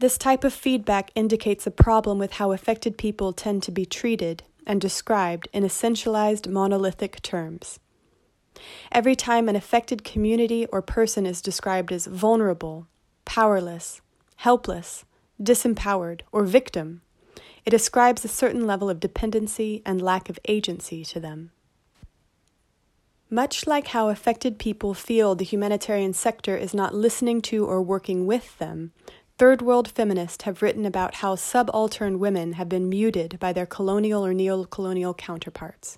This 0.00 0.18
type 0.18 0.44
of 0.44 0.52
feedback 0.52 1.10
indicates 1.14 1.66
a 1.66 1.70
problem 1.70 2.18
with 2.18 2.32
how 2.32 2.52
affected 2.52 2.98
people 2.98 3.32
tend 3.32 3.62
to 3.62 3.72
be 3.72 3.86
treated 3.86 4.42
and 4.66 4.82
described 4.82 5.48
in 5.54 5.64
essentialized 5.64 6.46
monolithic 6.46 7.22
terms. 7.22 7.78
Every 8.92 9.16
time 9.16 9.48
an 9.48 9.56
affected 9.56 10.04
community 10.04 10.66
or 10.66 10.82
person 10.82 11.24
is 11.24 11.40
described 11.40 11.90
as 11.90 12.04
vulnerable, 12.04 12.86
powerless, 13.24 14.00
helpless, 14.36 15.04
disempowered, 15.42 16.22
or 16.32 16.44
victim, 16.44 17.02
it 17.64 17.74
ascribes 17.74 18.24
a 18.24 18.28
certain 18.28 18.66
level 18.66 18.88
of 18.88 19.00
dependency 19.00 19.82
and 19.84 20.00
lack 20.00 20.28
of 20.28 20.38
agency 20.48 21.04
to 21.04 21.20
them. 21.20 21.50
Much 23.28 23.66
like 23.66 23.88
how 23.88 24.08
affected 24.08 24.58
people 24.58 24.92
feel 24.92 25.34
the 25.34 25.44
humanitarian 25.44 26.12
sector 26.12 26.56
is 26.56 26.74
not 26.74 26.94
listening 26.94 27.40
to 27.40 27.64
or 27.64 27.80
working 27.80 28.26
with 28.26 28.58
them, 28.58 28.92
Third 29.40 29.62
world 29.62 29.88
feminists 29.88 30.44
have 30.44 30.60
written 30.60 30.84
about 30.84 31.14
how 31.14 31.34
subaltern 31.34 32.18
women 32.18 32.52
have 32.52 32.68
been 32.68 32.90
muted 32.90 33.38
by 33.40 33.54
their 33.54 33.64
colonial 33.64 34.22
or 34.22 34.34
neo-colonial 34.34 35.14
counterparts. 35.14 35.96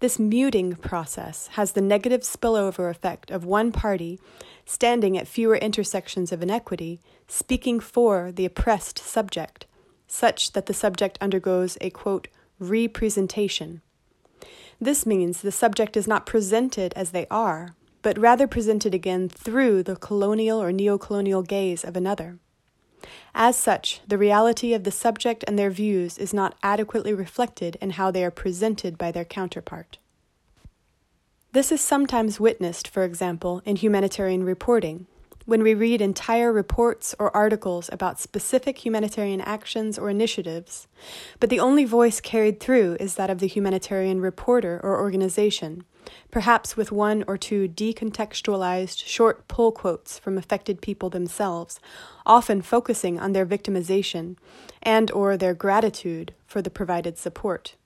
This 0.00 0.18
muting 0.18 0.74
process 0.76 1.48
has 1.52 1.72
the 1.72 1.80
negative 1.80 2.22
spillover 2.22 2.90
effect 2.90 3.30
of 3.30 3.44
one 3.44 3.72
party 3.72 4.18
standing 4.64 5.16
at 5.16 5.28
fewer 5.28 5.56
intersections 5.56 6.32
of 6.32 6.42
inequity, 6.42 7.00
speaking 7.28 7.80
for 7.80 8.32
the 8.32 8.44
oppressed 8.44 8.98
subject, 8.98 9.66
such 10.06 10.52
that 10.52 10.66
the 10.66 10.74
subject 10.74 11.18
undergoes 11.20 11.78
a 11.80 11.90
quote, 11.90 12.28
representation. 12.58 13.82
This 14.80 15.06
means 15.06 15.40
the 15.40 15.52
subject 15.52 15.96
is 15.96 16.08
not 16.08 16.26
presented 16.26 16.92
as 16.94 17.10
they 17.10 17.26
are, 17.30 17.74
but 18.02 18.18
rather 18.18 18.48
presented 18.48 18.94
again 18.94 19.28
through 19.28 19.82
the 19.84 19.96
colonial 19.96 20.60
or 20.60 20.72
neo-colonial 20.72 21.42
gaze 21.42 21.84
of 21.84 21.96
another. 21.96 22.38
As 23.34 23.56
such, 23.56 24.00
the 24.06 24.18
reality 24.18 24.74
of 24.74 24.84
the 24.84 24.90
subject 24.90 25.44
and 25.46 25.58
their 25.58 25.70
views 25.70 26.18
is 26.18 26.32
not 26.32 26.56
adequately 26.62 27.12
reflected 27.12 27.76
in 27.80 27.90
how 27.90 28.10
they 28.10 28.24
are 28.24 28.30
presented 28.30 28.98
by 28.98 29.10
their 29.10 29.24
counterpart. 29.24 29.98
This 31.52 31.70
is 31.70 31.80
sometimes 31.80 32.40
witnessed, 32.40 32.88
for 32.88 33.04
example, 33.04 33.60
in 33.64 33.76
humanitarian 33.76 34.44
reporting, 34.44 35.06
when 35.46 35.62
we 35.62 35.74
read 35.74 36.00
entire 36.00 36.52
reports 36.52 37.14
or 37.18 37.34
articles 37.36 37.90
about 37.92 38.20
specific 38.20 38.84
humanitarian 38.84 39.40
actions 39.40 39.98
or 39.98 40.10
initiatives, 40.10 40.86
but 41.40 41.50
the 41.50 41.60
only 41.60 41.84
voice 41.84 42.20
carried 42.20 42.60
through 42.60 42.96
is 43.00 43.14
that 43.16 43.30
of 43.30 43.38
the 43.38 43.46
humanitarian 43.46 44.20
reporter 44.20 44.80
or 44.82 45.00
organization, 45.00 45.84
perhaps 46.30 46.76
with 46.76 46.92
one 46.92 47.24
or 47.26 47.36
two 47.36 47.68
decontextualized 47.68 49.04
short 49.04 49.48
pull 49.48 49.72
quotes 49.72 50.18
from 50.18 50.38
affected 50.38 50.80
people 50.80 51.10
themselves, 51.10 51.80
often 52.24 52.62
focusing 52.62 53.18
on 53.18 53.32
their 53.32 53.46
victimization 53.46 54.36
and 54.82 55.10
or 55.10 55.36
their 55.36 55.54
gratitude 55.54 56.34
for 56.46 56.62
the 56.62 56.70
provided 56.70 57.18
support. 57.18 57.76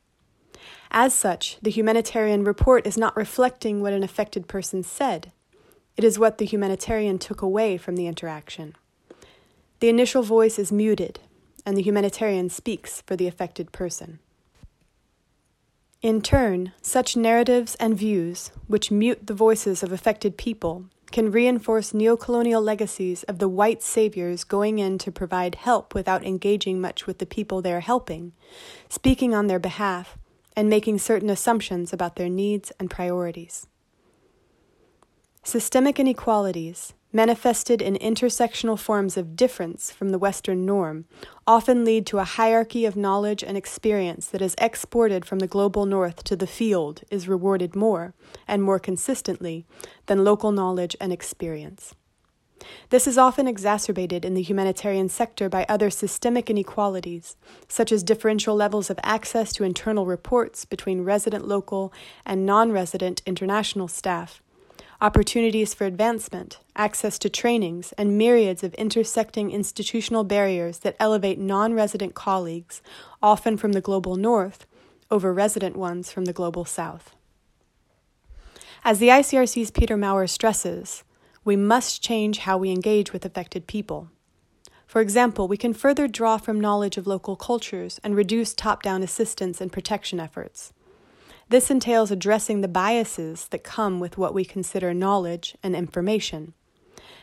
As 0.90 1.14
such, 1.14 1.58
the 1.60 1.70
humanitarian 1.70 2.44
report 2.44 2.86
is 2.86 2.96
not 2.96 3.16
reflecting 3.16 3.82
what 3.82 3.92
an 3.92 4.02
affected 4.02 4.48
person 4.48 4.82
said. 4.82 5.32
It 5.96 6.04
is 6.04 6.18
what 6.18 6.38
the 6.38 6.44
humanitarian 6.44 7.18
took 7.18 7.40
away 7.40 7.78
from 7.78 7.96
the 7.96 8.06
interaction. 8.06 8.74
The 9.80 9.88
initial 9.88 10.22
voice 10.22 10.58
is 10.58 10.70
muted, 10.70 11.20
and 11.64 11.76
the 11.76 11.82
humanitarian 11.82 12.50
speaks 12.50 13.00
for 13.02 13.16
the 13.16 13.26
affected 13.26 13.72
person. 13.72 14.18
In 16.02 16.20
turn, 16.20 16.72
such 16.82 17.16
narratives 17.16 17.74
and 17.76 17.96
views, 17.96 18.50
which 18.66 18.90
mute 18.90 19.26
the 19.26 19.34
voices 19.34 19.82
of 19.82 19.90
affected 19.90 20.36
people, 20.36 20.84
can 21.10 21.30
reinforce 21.30 21.92
neocolonial 21.92 22.62
legacies 22.62 23.22
of 23.24 23.38
the 23.38 23.48
white 23.48 23.82
saviors 23.82 24.44
going 24.44 24.78
in 24.78 24.98
to 24.98 25.10
provide 25.10 25.54
help 25.54 25.94
without 25.94 26.24
engaging 26.24 26.80
much 26.80 27.06
with 27.06 27.18
the 27.18 27.26
people 27.26 27.62
they 27.62 27.72
are 27.72 27.80
helping, 27.80 28.32
speaking 28.88 29.34
on 29.34 29.46
their 29.46 29.58
behalf, 29.58 30.18
and 30.54 30.68
making 30.68 30.98
certain 30.98 31.30
assumptions 31.30 31.92
about 31.92 32.16
their 32.16 32.28
needs 32.28 32.70
and 32.78 32.90
priorities. 32.90 33.66
Systemic 35.46 36.00
inequalities, 36.00 36.92
manifested 37.12 37.80
in 37.80 37.94
intersectional 37.98 38.76
forms 38.76 39.16
of 39.16 39.36
difference 39.36 39.92
from 39.92 40.08
the 40.08 40.18
Western 40.18 40.66
norm, 40.66 41.04
often 41.46 41.84
lead 41.84 42.04
to 42.06 42.18
a 42.18 42.24
hierarchy 42.24 42.84
of 42.84 42.96
knowledge 42.96 43.44
and 43.44 43.56
experience 43.56 44.26
that 44.26 44.42
is 44.42 44.56
exported 44.58 45.24
from 45.24 45.38
the 45.38 45.46
global 45.46 45.86
north 45.86 46.24
to 46.24 46.34
the 46.34 46.48
field 46.48 47.02
is 47.12 47.28
rewarded 47.28 47.76
more, 47.76 48.12
and 48.48 48.60
more 48.60 48.80
consistently, 48.80 49.64
than 50.06 50.24
local 50.24 50.50
knowledge 50.50 50.96
and 51.00 51.12
experience. 51.12 51.94
This 52.90 53.06
is 53.06 53.16
often 53.16 53.46
exacerbated 53.46 54.24
in 54.24 54.34
the 54.34 54.42
humanitarian 54.42 55.08
sector 55.08 55.48
by 55.48 55.64
other 55.68 55.90
systemic 55.90 56.50
inequalities, 56.50 57.36
such 57.68 57.92
as 57.92 58.02
differential 58.02 58.56
levels 58.56 58.90
of 58.90 58.98
access 59.04 59.52
to 59.52 59.62
internal 59.62 60.06
reports 60.06 60.64
between 60.64 61.02
resident 61.02 61.46
local 61.46 61.92
and 62.24 62.44
non 62.44 62.72
resident 62.72 63.22
international 63.26 63.86
staff, 63.86 64.42
opportunities 65.00 65.74
for 65.74 65.84
advancement, 65.84 66.58
access 66.74 67.18
to 67.18 67.28
trainings, 67.28 67.92
and 67.98 68.18
myriads 68.18 68.64
of 68.64 68.74
intersecting 68.74 69.50
institutional 69.50 70.24
barriers 70.24 70.78
that 70.78 70.96
elevate 70.98 71.38
non 71.38 71.74
resident 71.74 72.14
colleagues, 72.14 72.82
often 73.22 73.56
from 73.56 73.72
the 73.72 73.80
global 73.80 74.16
north, 74.16 74.66
over 75.10 75.32
resident 75.32 75.76
ones 75.76 76.10
from 76.10 76.24
the 76.24 76.32
global 76.32 76.64
south. 76.64 77.14
As 78.84 78.98
the 78.98 79.08
ICRC's 79.08 79.70
Peter 79.70 79.96
Maurer 79.96 80.26
stresses, 80.26 81.02
we 81.44 81.56
must 81.56 82.02
change 82.02 82.38
how 82.38 82.56
we 82.56 82.70
engage 82.70 83.12
with 83.12 83.24
affected 83.24 83.66
people. 83.66 84.10
For 84.86 85.00
example, 85.00 85.48
we 85.48 85.56
can 85.56 85.74
further 85.74 86.08
draw 86.08 86.38
from 86.38 86.60
knowledge 86.60 86.96
of 86.96 87.06
local 87.06 87.36
cultures 87.36 88.00
and 88.04 88.16
reduce 88.16 88.54
top 88.54 88.82
down 88.82 89.02
assistance 89.02 89.60
and 89.60 89.72
protection 89.72 90.20
efforts. 90.20 90.72
This 91.48 91.70
entails 91.70 92.10
addressing 92.10 92.60
the 92.60 92.68
biases 92.68 93.48
that 93.48 93.62
come 93.62 94.00
with 94.00 94.18
what 94.18 94.34
we 94.34 94.44
consider 94.44 94.92
knowledge 94.92 95.56
and 95.62 95.76
information. 95.76 96.54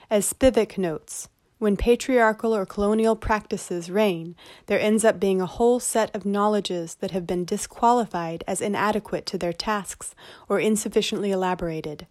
As 0.09 0.31
Spivak 0.31 0.77
notes, 0.77 1.29
when 1.59 1.77
patriarchal 1.77 2.55
or 2.55 2.65
colonial 2.65 3.15
practices 3.15 3.89
reign, 3.89 4.35
there 4.65 4.79
ends 4.79 5.03
up 5.05 5.19
being 5.19 5.41
a 5.41 5.45
whole 5.45 5.79
set 5.79 6.13
of 6.15 6.25
knowledges 6.25 6.95
that 6.95 7.11
have 7.11 7.27
been 7.27 7.45
disqualified 7.45 8.43
as 8.47 8.61
inadequate 8.61 9.25
to 9.27 9.37
their 9.37 9.53
tasks 9.53 10.15
or 10.47 10.59
insufficiently 10.59 11.31
elaborated 11.31 12.07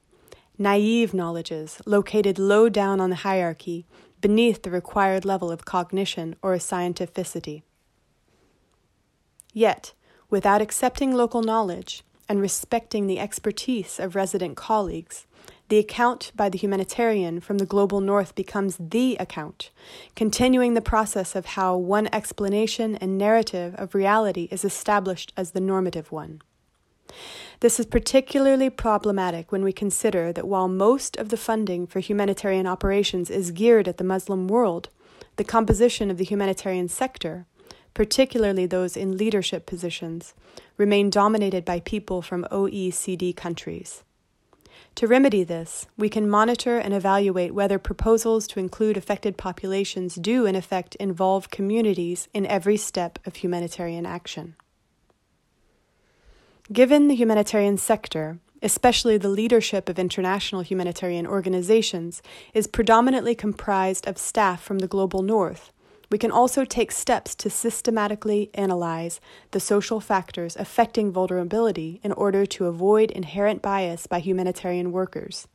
naive 0.58 1.14
knowledges 1.14 1.80
located 1.86 2.38
low 2.38 2.68
down 2.68 3.00
on 3.00 3.10
the 3.10 3.16
hierarchy 3.16 3.86
beneath 4.20 4.62
the 4.62 4.70
required 4.70 5.24
level 5.24 5.50
of 5.50 5.64
cognition 5.64 6.36
or 6.42 6.54
scientificity. 6.54 7.62
Yet, 9.52 9.92
without 10.32 10.62
accepting 10.62 11.14
local 11.14 11.42
knowledge 11.42 12.02
and 12.26 12.40
respecting 12.40 13.06
the 13.06 13.20
expertise 13.20 14.00
of 14.00 14.16
resident 14.16 14.56
colleagues, 14.56 15.26
the 15.68 15.78
account 15.78 16.32
by 16.34 16.48
the 16.48 16.56
humanitarian 16.56 17.38
from 17.38 17.58
the 17.58 17.66
global 17.66 18.00
north 18.00 18.34
becomes 18.34 18.78
the 18.80 19.14
account, 19.20 19.70
continuing 20.16 20.72
the 20.72 20.80
process 20.80 21.36
of 21.36 21.44
how 21.44 21.76
one 21.76 22.08
explanation 22.14 22.96
and 22.96 23.18
narrative 23.18 23.74
of 23.76 23.94
reality 23.94 24.48
is 24.50 24.64
established 24.64 25.34
as 25.36 25.50
the 25.50 25.60
normative 25.60 26.10
one. 26.10 26.40
This 27.60 27.78
is 27.78 27.84
particularly 27.84 28.70
problematic 28.70 29.52
when 29.52 29.62
we 29.62 29.72
consider 29.72 30.32
that 30.32 30.48
while 30.48 30.66
most 30.66 31.16
of 31.18 31.28
the 31.28 31.36
funding 31.36 31.86
for 31.86 32.00
humanitarian 32.00 32.66
operations 32.66 33.28
is 33.28 33.50
geared 33.50 33.86
at 33.86 33.98
the 33.98 34.04
Muslim 34.04 34.48
world, 34.48 34.88
the 35.36 35.44
composition 35.44 36.10
of 36.10 36.16
the 36.16 36.24
humanitarian 36.24 36.88
sector, 36.88 37.46
particularly 37.94 38.66
those 38.66 38.96
in 38.96 39.16
leadership 39.16 39.66
positions, 39.66 40.34
remain 40.76 41.10
dominated 41.10 41.64
by 41.64 41.80
people 41.80 42.22
from 42.22 42.46
OECD 42.50 43.34
countries. 43.36 44.02
To 44.96 45.06
remedy 45.06 45.42
this, 45.42 45.86
we 45.96 46.08
can 46.08 46.28
monitor 46.28 46.78
and 46.78 46.92
evaluate 46.92 47.54
whether 47.54 47.78
proposals 47.78 48.46
to 48.48 48.60
include 48.60 48.96
affected 48.96 49.38
populations 49.38 50.16
do, 50.16 50.44
in 50.44 50.54
effect, 50.54 50.94
involve 50.96 51.50
communities 51.50 52.28
in 52.34 52.46
every 52.46 52.76
step 52.76 53.18
of 53.24 53.36
humanitarian 53.36 54.04
action. 54.04 54.54
Given 56.70 57.08
the 57.08 57.14
humanitarian 57.14 57.78
sector, 57.78 58.38
especially 58.62 59.18
the 59.18 59.28
leadership 59.28 59.88
of 59.88 59.98
international 59.98 60.60
humanitarian 60.60 61.26
organizations, 61.26 62.22
is 62.54 62.66
predominantly 62.66 63.34
comprised 63.34 64.06
of 64.06 64.18
staff 64.18 64.62
from 64.62 64.78
the 64.78 64.86
global 64.86 65.22
north, 65.22 65.72
we 66.12 66.18
can 66.18 66.30
also 66.30 66.66
take 66.66 66.92
steps 66.92 67.34
to 67.34 67.48
systematically 67.48 68.50
analyze 68.52 69.18
the 69.52 69.58
social 69.58 69.98
factors 69.98 70.54
affecting 70.56 71.10
vulnerability 71.10 72.00
in 72.04 72.12
order 72.12 72.44
to 72.44 72.66
avoid 72.66 73.10
inherent 73.10 73.62
bias 73.62 74.06
by 74.06 74.20
humanitarian 74.20 74.92
workers. 74.92 75.48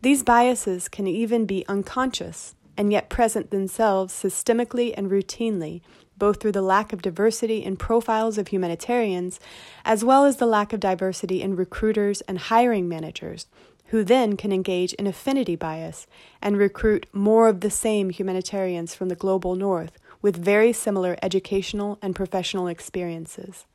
These 0.00 0.22
biases 0.22 0.88
can 0.88 1.08
even 1.08 1.44
be 1.44 1.66
unconscious, 1.66 2.54
and 2.76 2.92
yet 2.92 3.10
present 3.10 3.50
themselves 3.50 4.14
systemically 4.14 4.94
and 4.96 5.10
routinely, 5.10 5.80
both 6.16 6.40
through 6.40 6.52
the 6.52 6.62
lack 6.62 6.92
of 6.92 7.02
diversity 7.02 7.64
in 7.64 7.76
profiles 7.76 8.38
of 8.38 8.48
humanitarians, 8.48 9.40
as 9.84 10.04
well 10.04 10.24
as 10.24 10.36
the 10.36 10.46
lack 10.46 10.72
of 10.72 10.78
diversity 10.78 11.42
in 11.42 11.56
recruiters 11.56 12.20
and 12.22 12.38
hiring 12.38 12.88
managers, 12.88 13.46
who 13.94 14.02
then 14.02 14.36
can 14.36 14.50
engage 14.50 14.92
in 14.94 15.06
affinity 15.06 15.54
bias 15.54 16.08
and 16.42 16.58
recruit 16.58 17.06
more 17.12 17.46
of 17.46 17.60
the 17.60 17.70
same 17.70 18.10
humanitarians 18.10 18.92
from 18.92 19.08
the 19.08 19.14
global 19.14 19.54
north 19.54 20.00
with 20.20 20.36
very 20.36 20.72
similar 20.72 21.16
educational 21.22 21.96
and 22.02 22.12
professional 22.16 22.66
experiences. 22.66 23.66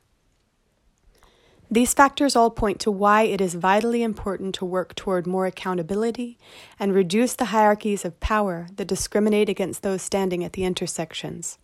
These 1.70 1.94
factors 1.94 2.36
all 2.36 2.50
point 2.50 2.80
to 2.80 2.90
why 2.90 3.22
it 3.22 3.40
is 3.40 3.54
vitally 3.54 4.02
important 4.02 4.54
to 4.56 4.66
work 4.66 4.94
toward 4.94 5.26
more 5.26 5.46
accountability 5.46 6.36
and 6.78 6.94
reduce 6.94 7.32
the 7.32 7.46
hierarchies 7.46 8.04
of 8.04 8.20
power 8.20 8.66
that 8.76 8.88
discriminate 8.88 9.48
against 9.48 9.82
those 9.82 10.02
standing 10.02 10.44
at 10.44 10.52
the 10.52 10.64
intersections. 10.64 11.56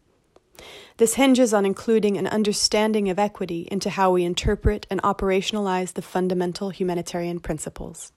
This 0.96 1.16
hinges 1.16 1.52
on 1.52 1.66
including 1.66 2.16
an 2.16 2.26
understanding 2.26 3.10
of 3.10 3.18
equity 3.18 3.68
into 3.70 3.90
how 3.90 4.12
we 4.12 4.25
interpret 4.25 4.86
and 4.88 5.02
operationalize 5.02 5.92
the 5.92 6.00
fundamental 6.00 6.70
humanitarian 6.70 7.38
principles. 7.38 8.12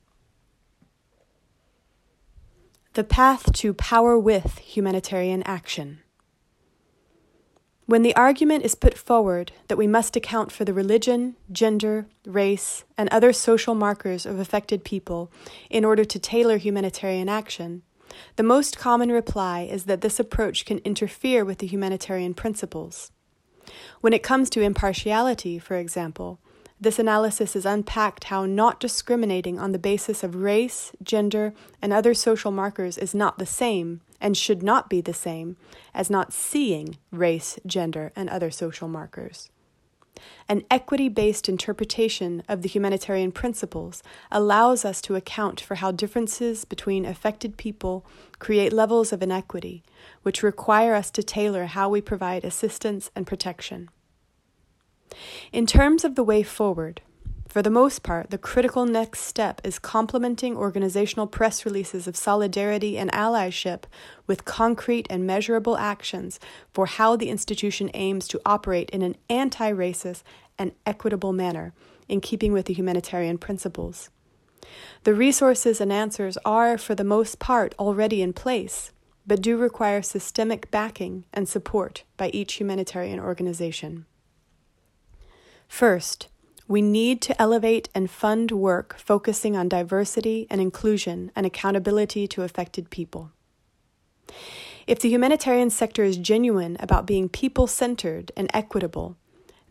The 2.93 3.03
path 3.03 3.53
to 3.53 3.75
power 3.75 4.17
with 4.17 4.57
humanitarian 4.57 5.43
action. 5.43 5.99
When 7.85 8.01
the 8.01 8.15
argument 8.15 8.65
is 8.65 8.73
put 8.73 8.97
forward 8.97 9.51
that 9.67 9.77
we 9.77 9.85
must 9.85 10.15
account 10.15 10.51
for 10.51 10.65
the 10.65 10.73
religion, 10.73 11.35
gender, 11.51 12.07
race, 12.25 12.85
and 12.97 13.07
other 13.09 13.31
social 13.31 13.75
markers 13.75 14.25
of 14.25 14.39
affected 14.39 14.83
people 14.83 15.31
in 15.69 15.85
order 15.85 16.03
to 16.03 16.17
tailor 16.17 16.57
humanitarian 16.57 17.29
action, 17.29 17.83
the 18.37 18.43
most 18.43 18.79
common 18.79 19.11
reply 19.11 19.61
is 19.61 19.83
that 19.83 20.01
this 20.01 20.19
approach 20.19 20.65
can 20.65 20.79
interfere 20.79 21.45
with 21.45 21.59
the 21.59 21.67
humanitarian 21.67 22.33
principles. 22.33 23.11
When 24.01 24.13
it 24.13 24.23
comes 24.23 24.49
to 24.51 24.61
impartiality, 24.61 25.59
for 25.59 25.75
example, 25.75 26.39
this 26.81 26.99
analysis 26.99 27.55
is 27.55 27.65
unpacked 27.65 28.25
how 28.25 28.45
not 28.45 28.79
discriminating 28.79 29.59
on 29.59 29.73
the 29.73 29.79
basis 29.79 30.23
of 30.23 30.35
race, 30.35 30.93
gender, 31.03 31.53
and 31.81 31.91
other 31.91 32.13
social 32.13 32.51
markers 32.51 32.97
is 32.97 33.13
not 33.13 33.37
the 33.37 33.45
same 33.45 34.01
and 34.21 34.37
should 34.37 34.63
not 34.63 34.89
be 34.89 35.01
the 35.01 35.13
same 35.13 35.57
as 35.93 36.09
not 36.09 36.31
seeing 36.31 36.97
race, 37.11 37.59
gender, 37.65 38.13
and 38.15 38.29
other 38.29 38.49
social 38.49 38.87
markers. 38.87 39.49
An 40.47 40.63
equity 40.69 41.09
based 41.09 41.47
interpretation 41.47 42.43
of 42.47 42.61
the 42.61 42.69
humanitarian 42.69 43.31
principles 43.31 44.01
allows 44.31 44.83
us 44.83 45.01
to 45.01 45.15
account 45.15 45.61
for 45.61 45.75
how 45.75 45.91
differences 45.91 46.65
between 46.65 47.05
affected 47.05 47.57
people 47.57 48.05
create 48.37 48.73
levels 48.73 49.13
of 49.13 49.21
inequity, 49.21 49.83
which 50.23 50.43
require 50.43 50.93
us 50.93 51.11
to 51.11 51.23
tailor 51.23 51.65
how 51.65 51.89
we 51.89 52.01
provide 52.01 52.43
assistance 52.43 53.11
and 53.15 53.27
protection. 53.27 53.89
In 55.51 55.65
terms 55.65 56.03
of 56.03 56.15
the 56.15 56.23
way 56.23 56.43
forward, 56.43 57.01
for 57.49 57.63
the 57.63 57.71
most 57.71 58.03
part, 58.03 58.29
the 58.29 58.37
critical 58.37 58.85
next 58.85 59.21
step 59.21 59.59
is 59.63 59.79
complementing 59.79 60.55
organizational 60.55 61.25
press 61.25 61.65
releases 61.65 62.07
of 62.07 62.15
solidarity 62.15 62.95
and 62.95 63.11
allyship 63.11 63.85
with 64.27 64.45
concrete 64.45 65.07
and 65.09 65.25
measurable 65.25 65.75
actions 65.75 66.39
for 66.71 66.85
how 66.85 67.15
the 67.15 67.29
institution 67.29 67.89
aims 67.95 68.27
to 68.27 68.39
operate 68.45 68.91
in 68.91 69.01
an 69.01 69.15
anti 69.31 69.71
racist 69.71 70.21
and 70.59 70.73
equitable 70.85 71.33
manner, 71.33 71.73
in 72.07 72.21
keeping 72.21 72.53
with 72.53 72.67
the 72.67 72.73
humanitarian 72.73 73.39
principles. 73.39 74.11
The 75.03 75.15
resources 75.15 75.81
and 75.81 75.91
answers 75.91 76.37
are, 76.45 76.77
for 76.77 76.93
the 76.93 77.03
most 77.03 77.39
part, 77.39 77.73
already 77.79 78.21
in 78.21 78.33
place, 78.33 78.91
but 79.25 79.41
do 79.41 79.57
require 79.57 80.03
systemic 80.03 80.69
backing 80.69 81.23
and 81.33 81.49
support 81.49 82.03
by 82.17 82.29
each 82.29 82.53
humanitarian 82.53 83.19
organization. 83.19 84.05
First, 85.69 86.27
we 86.67 86.81
need 86.81 87.21
to 87.21 87.41
elevate 87.41 87.87
and 87.95 88.11
fund 88.11 88.51
work 88.51 88.97
focusing 88.97 89.55
on 89.55 89.69
diversity 89.69 90.45
and 90.49 90.59
inclusion 90.59 91.31
and 91.35 91.45
accountability 91.45 92.27
to 92.27 92.41
affected 92.41 92.89
people. 92.89 93.31
If 94.85 94.99
the 94.99 95.09
humanitarian 95.09 95.69
sector 95.69 96.03
is 96.03 96.17
genuine 96.17 96.75
about 96.79 97.05
being 97.05 97.29
people 97.29 97.65
centered 97.67 98.31
and 98.35 98.49
equitable, 98.53 99.15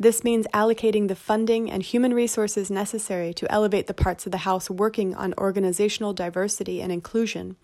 this 0.00 0.23
means 0.23 0.47
allocating 0.55 1.09
the 1.09 1.16
funding 1.16 1.70
and 1.70 1.83
human 1.83 2.14
resources 2.14 2.70
necessary 2.70 3.35
to 3.35 3.53
elevate 3.53 3.88
the 3.88 3.94
parts 3.94 4.25
of 4.27 4.33
the 4.33 4.38
House 4.38 4.70
working 4.70 5.14
on 5.14 5.35
organizational 5.37 6.12
diversity 6.12 6.81
and 6.81 6.92
inclusion, 6.92 7.57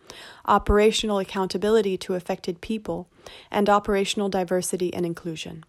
operational 0.45 1.21
accountability 1.21 1.97
to 1.99 2.15
affected 2.15 2.61
people, 2.61 3.09
and 3.53 3.71
operational 3.71 4.29
diversity 4.29 4.93
and 4.93 5.07
inclusion. 5.07 5.65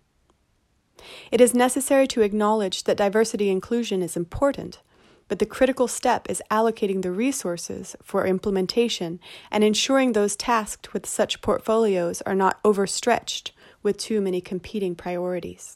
It 1.32 1.42
is 1.42 1.54
necessary 1.54 2.08
to 2.08 2.22
acknowledge 2.22 2.84
that 2.84 2.98
diversity 2.98 3.50
inclusion 3.50 4.02
is 4.02 4.16
important, 4.16 4.80
but 5.28 5.40
the 5.40 5.46
critical 5.46 5.88
step 5.88 6.30
is 6.30 6.42
allocating 6.52 7.02
the 7.02 7.12
resources 7.12 7.96
for 8.04 8.26
implementation 8.26 9.20
and 9.52 9.64
ensuring 9.64 10.14
those 10.14 10.36
tasked 10.36 10.94
with 10.94 11.06
such 11.06 11.42
portfolios 11.42 12.22
are 12.24 12.36
not 12.36 12.60
overstretched 12.64 13.52
with 13.82 13.98
too 13.98 14.22
many 14.22 14.42
competing 14.42 14.96
priorities. 14.96 15.76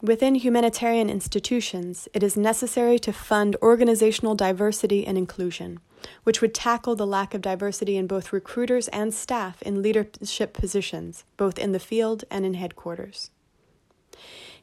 Within 0.00 0.36
humanitarian 0.36 1.10
institutions, 1.10 2.06
it 2.14 2.22
is 2.22 2.36
necessary 2.36 3.00
to 3.00 3.12
fund 3.12 3.56
organizational 3.60 4.36
diversity 4.36 5.04
and 5.04 5.18
inclusion, 5.18 5.80
which 6.22 6.40
would 6.40 6.54
tackle 6.54 6.94
the 6.94 7.06
lack 7.06 7.34
of 7.34 7.40
diversity 7.40 7.96
in 7.96 8.06
both 8.06 8.32
recruiters 8.32 8.86
and 8.88 9.12
staff 9.12 9.60
in 9.62 9.82
leadership 9.82 10.52
positions, 10.52 11.24
both 11.36 11.58
in 11.58 11.72
the 11.72 11.80
field 11.80 12.22
and 12.30 12.46
in 12.46 12.54
headquarters. 12.54 13.30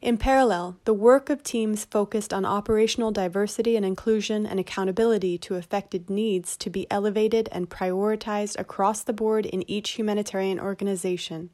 In 0.01 0.17
parallel, 0.17 0.77
the 0.83 0.93
work 0.93 1.29
of 1.29 1.41
teams 1.41 1.85
focused 1.85 2.33
on 2.33 2.45
operational 2.45 3.11
diversity 3.11 3.75
and 3.75 3.85
inclusion 3.85 4.45
and 4.45 4.59
accountability 4.59 5.37
to 5.39 5.55
affected 5.55 6.09
needs 6.09 6.57
to 6.57 6.69
be 6.69 6.85
elevated 6.91 7.49
and 7.51 7.69
prioritized 7.69 8.59
across 8.59 9.01
the 9.01 9.13
board 9.13 9.45
in 9.45 9.67
each 9.69 9.91
humanitarian 9.91 10.59
organization, 10.59 11.49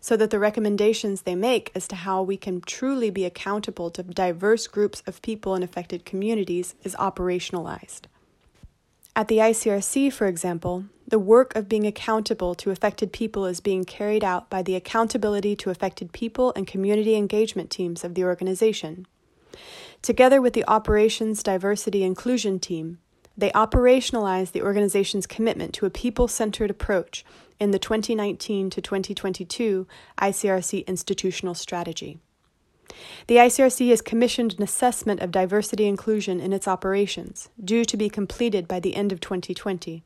so 0.00 0.16
that 0.16 0.30
the 0.30 0.38
recommendations 0.38 1.22
they 1.22 1.34
make 1.34 1.72
as 1.74 1.88
to 1.88 1.96
how 1.96 2.22
we 2.22 2.36
can 2.36 2.60
truly 2.60 3.10
be 3.10 3.24
accountable 3.24 3.90
to 3.90 4.02
diverse 4.02 4.66
groups 4.66 5.02
of 5.06 5.22
people 5.22 5.54
in 5.54 5.62
affected 5.62 6.04
communities 6.04 6.74
is 6.84 6.94
operationalized. 6.96 8.02
At 9.16 9.28
the 9.28 9.38
ICRC, 9.38 10.12
for 10.12 10.26
example, 10.26 10.84
the 11.08 11.18
work 11.18 11.54
of 11.54 11.68
being 11.68 11.86
accountable 11.86 12.54
to 12.56 12.70
affected 12.70 13.12
people 13.12 13.46
is 13.46 13.60
being 13.60 13.84
carried 13.84 14.24
out 14.24 14.50
by 14.50 14.62
the 14.62 14.74
Accountability 14.74 15.54
to 15.56 15.70
Affected 15.70 16.12
People 16.12 16.52
and 16.56 16.66
Community 16.66 17.14
Engagement 17.14 17.70
teams 17.70 18.02
of 18.02 18.14
the 18.14 18.24
organization. 18.24 19.06
Together 20.02 20.42
with 20.42 20.52
the 20.52 20.64
Operations 20.66 21.42
Diversity 21.42 22.02
Inclusion 22.02 22.58
team, 22.58 22.98
they 23.36 23.50
operationalize 23.50 24.52
the 24.52 24.62
organization's 24.62 25.26
commitment 25.26 25.74
to 25.74 25.86
a 25.86 25.90
people 25.90 26.26
centered 26.26 26.70
approach 26.70 27.24
in 27.60 27.70
the 27.70 27.78
2019 27.78 28.70
to 28.70 28.80
2022 28.80 29.86
ICRC 30.20 30.86
institutional 30.86 31.54
strategy. 31.54 32.18
The 33.26 33.36
ICRC 33.36 33.90
has 33.90 34.00
commissioned 34.00 34.54
an 34.54 34.62
assessment 34.62 35.20
of 35.20 35.30
diversity 35.30 35.86
inclusion 35.86 36.40
in 36.40 36.52
its 36.52 36.66
operations, 36.66 37.48
due 37.62 37.84
to 37.84 37.96
be 37.96 38.08
completed 38.08 38.66
by 38.66 38.80
the 38.80 38.96
end 38.96 39.12
of 39.12 39.20
2020. 39.20 40.02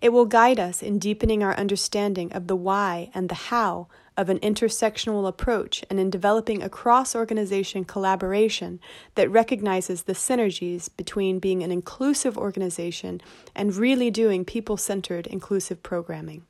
It 0.00 0.10
will 0.10 0.26
guide 0.26 0.58
us 0.58 0.82
in 0.82 0.98
deepening 0.98 1.42
our 1.42 1.54
understanding 1.56 2.32
of 2.32 2.46
the 2.46 2.56
why 2.56 3.10
and 3.14 3.28
the 3.28 3.34
how 3.34 3.88
of 4.16 4.28
an 4.28 4.38
intersectional 4.38 5.28
approach 5.28 5.84
and 5.90 6.00
in 6.00 6.10
developing 6.10 6.62
a 6.62 6.68
cross 6.68 7.14
organization 7.14 7.84
collaboration 7.84 8.80
that 9.14 9.30
recognizes 9.30 10.04
the 10.04 10.14
synergies 10.14 10.88
between 10.96 11.38
being 11.38 11.62
an 11.62 11.70
inclusive 11.70 12.38
organization 12.38 13.20
and 13.54 13.76
really 13.76 14.10
doing 14.10 14.44
people 14.44 14.76
centered 14.76 15.26
inclusive 15.26 15.82
programming. 15.82 16.44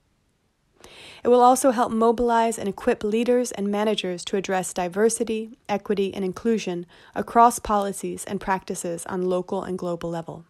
It 1.24 1.28
will 1.28 1.40
also 1.40 1.72
help 1.72 1.90
mobilize 1.90 2.58
and 2.58 2.68
equip 2.68 3.02
leaders 3.02 3.50
and 3.50 3.68
managers 3.68 4.24
to 4.26 4.36
address 4.36 4.72
diversity, 4.72 5.58
equity, 5.68 6.14
and 6.14 6.24
inclusion 6.24 6.86
across 7.14 7.58
policies 7.58 8.24
and 8.26 8.40
practices 8.40 9.04
on 9.06 9.22
local 9.22 9.64
and 9.64 9.76
global 9.76 10.10
level. 10.10 10.44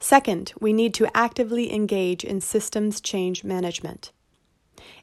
Second, 0.00 0.52
we 0.60 0.72
need 0.72 0.94
to 0.94 1.16
actively 1.16 1.72
engage 1.72 2.24
in 2.24 2.40
systems 2.40 3.00
change 3.00 3.44
management. 3.44 4.12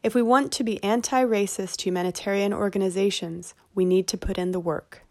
If 0.03 0.13
we 0.15 0.21
want 0.21 0.51
to 0.53 0.63
be 0.63 0.83
anti 0.83 1.23
racist 1.23 1.81
humanitarian 1.81 2.53
organizations, 2.53 3.53
we 3.73 3.85
need 3.85 4.07
to 4.09 4.17
put 4.17 4.37
in 4.37 4.51
the 4.51 4.59
work. 4.59 5.03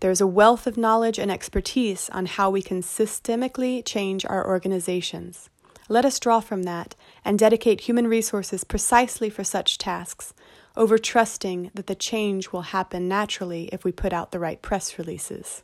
There 0.00 0.10
is 0.10 0.20
a 0.20 0.26
wealth 0.26 0.66
of 0.66 0.76
knowledge 0.76 1.18
and 1.18 1.30
expertise 1.30 2.08
on 2.10 2.26
how 2.26 2.50
we 2.50 2.62
can 2.62 2.82
systemically 2.82 3.84
change 3.84 4.24
our 4.24 4.46
organizations. 4.46 5.50
Let 5.88 6.04
us 6.04 6.20
draw 6.20 6.40
from 6.40 6.64
that 6.64 6.94
and 7.24 7.38
dedicate 7.38 7.82
human 7.82 8.06
resources 8.06 8.62
precisely 8.62 9.30
for 9.30 9.42
such 9.42 9.78
tasks, 9.78 10.34
over 10.76 10.98
trusting 10.98 11.70
that 11.74 11.86
the 11.86 11.94
change 11.94 12.52
will 12.52 12.62
happen 12.62 13.08
naturally 13.08 13.68
if 13.72 13.84
we 13.84 13.90
put 13.90 14.12
out 14.12 14.30
the 14.30 14.38
right 14.38 14.60
press 14.62 14.98
releases. 14.98 15.62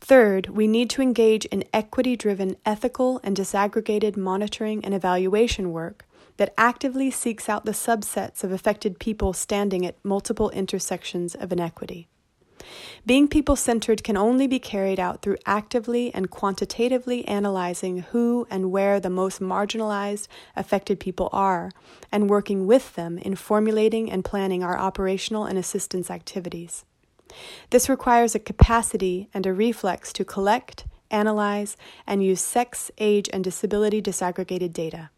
Third, 0.00 0.48
we 0.48 0.66
need 0.66 0.88
to 0.90 1.02
engage 1.02 1.44
in 1.46 1.64
equity 1.72 2.16
driven 2.16 2.56
ethical 2.64 3.20
and 3.22 3.36
disaggregated 3.36 4.16
monitoring 4.16 4.84
and 4.84 4.94
evaluation 4.94 5.72
work 5.72 6.06
that 6.36 6.54
actively 6.56 7.10
seeks 7.10 7.48
out 7.48 7.64
the 7.64 7.72
subsets 7.72 8.42
of 8.44 8.52
affected 8.52 8.98
people 8.98 9.32
standing 9.32 9.84
at 9.84 10.02
multiple 10.04 10.50
intersections 10.50 11.34
of 11.34 11.52
inequity. 11.52 12.08
Being 13.06 13.28
people 13.28 13.56
centered 13.56 14.04
can 14.04 14.16
only 14.16 14.46
be 14.46 14.58
carried 14.58 15.00
out 15.00 15.22
through 15.22 15.38
actively 15.46 16.12
and 16.14 16.30
quantitatively 16.30 17.26
analyzing 17.26 17.98
who 17.98 18.46
and 18.50 18.70
where 18.70 19.00
the 19.00 19.10
most 19.10 19.40
marginalized 19.40 20.28
affected 20.54 21.00
people 21.00 21.28
are, 21.32 21.70
and 22.12 22.30
working 22.30 22.66
with 22.66 22.94
them 22.94 23.18
in 23.18 23.36
formulating 23.36 24.10
and 24.10 24.24
planning 24.24 24.62
our 24.62 24.78
operational 24.78 25.44
and 25.44 25.58
assistance 25.58 26.10
activities. 26.10 26.84
This 27.70 27.88
requires 27.88 28.34
a 28.34 28.38
capacity 28.38 29.28
and 29.34 29.46
a 29.46 29.52
reflex 29.52 30.12
to 30.14 30.24
collect, 30.24 30.84
analyze, 31.10 31.76
and 32.06 32.22
use 32.22 32.40
sex, 32.40 32.90
age, 32.98 33.28
and 33.32 33.44
disability 33.44 34.02
disaggregated 34.02 34.72
data. 34.72 35.10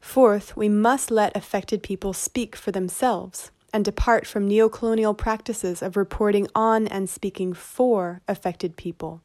Fourth, 0.00 0.56
we 0.56 0.68
must 0.68 1.10
let 1.10 1.36
affected 1.36 1.82
people 1.82 2.12
speak 2.12 2.56
for 2.56 2.72
themselves 2.72 3.50
and 3.72 3.84
depart 3.84 4.26
from 4.26 4.48
neocolonial 4.48 5.16
practices 5.16 5.82
of 5.82 5.96
reporting 5.96 6.48
on 6.54 6.86
and 6.88 7.08
speaking 7.08 7.52
for 7.52 8.20
affected 8.28 8.76
people. 8.76 9.22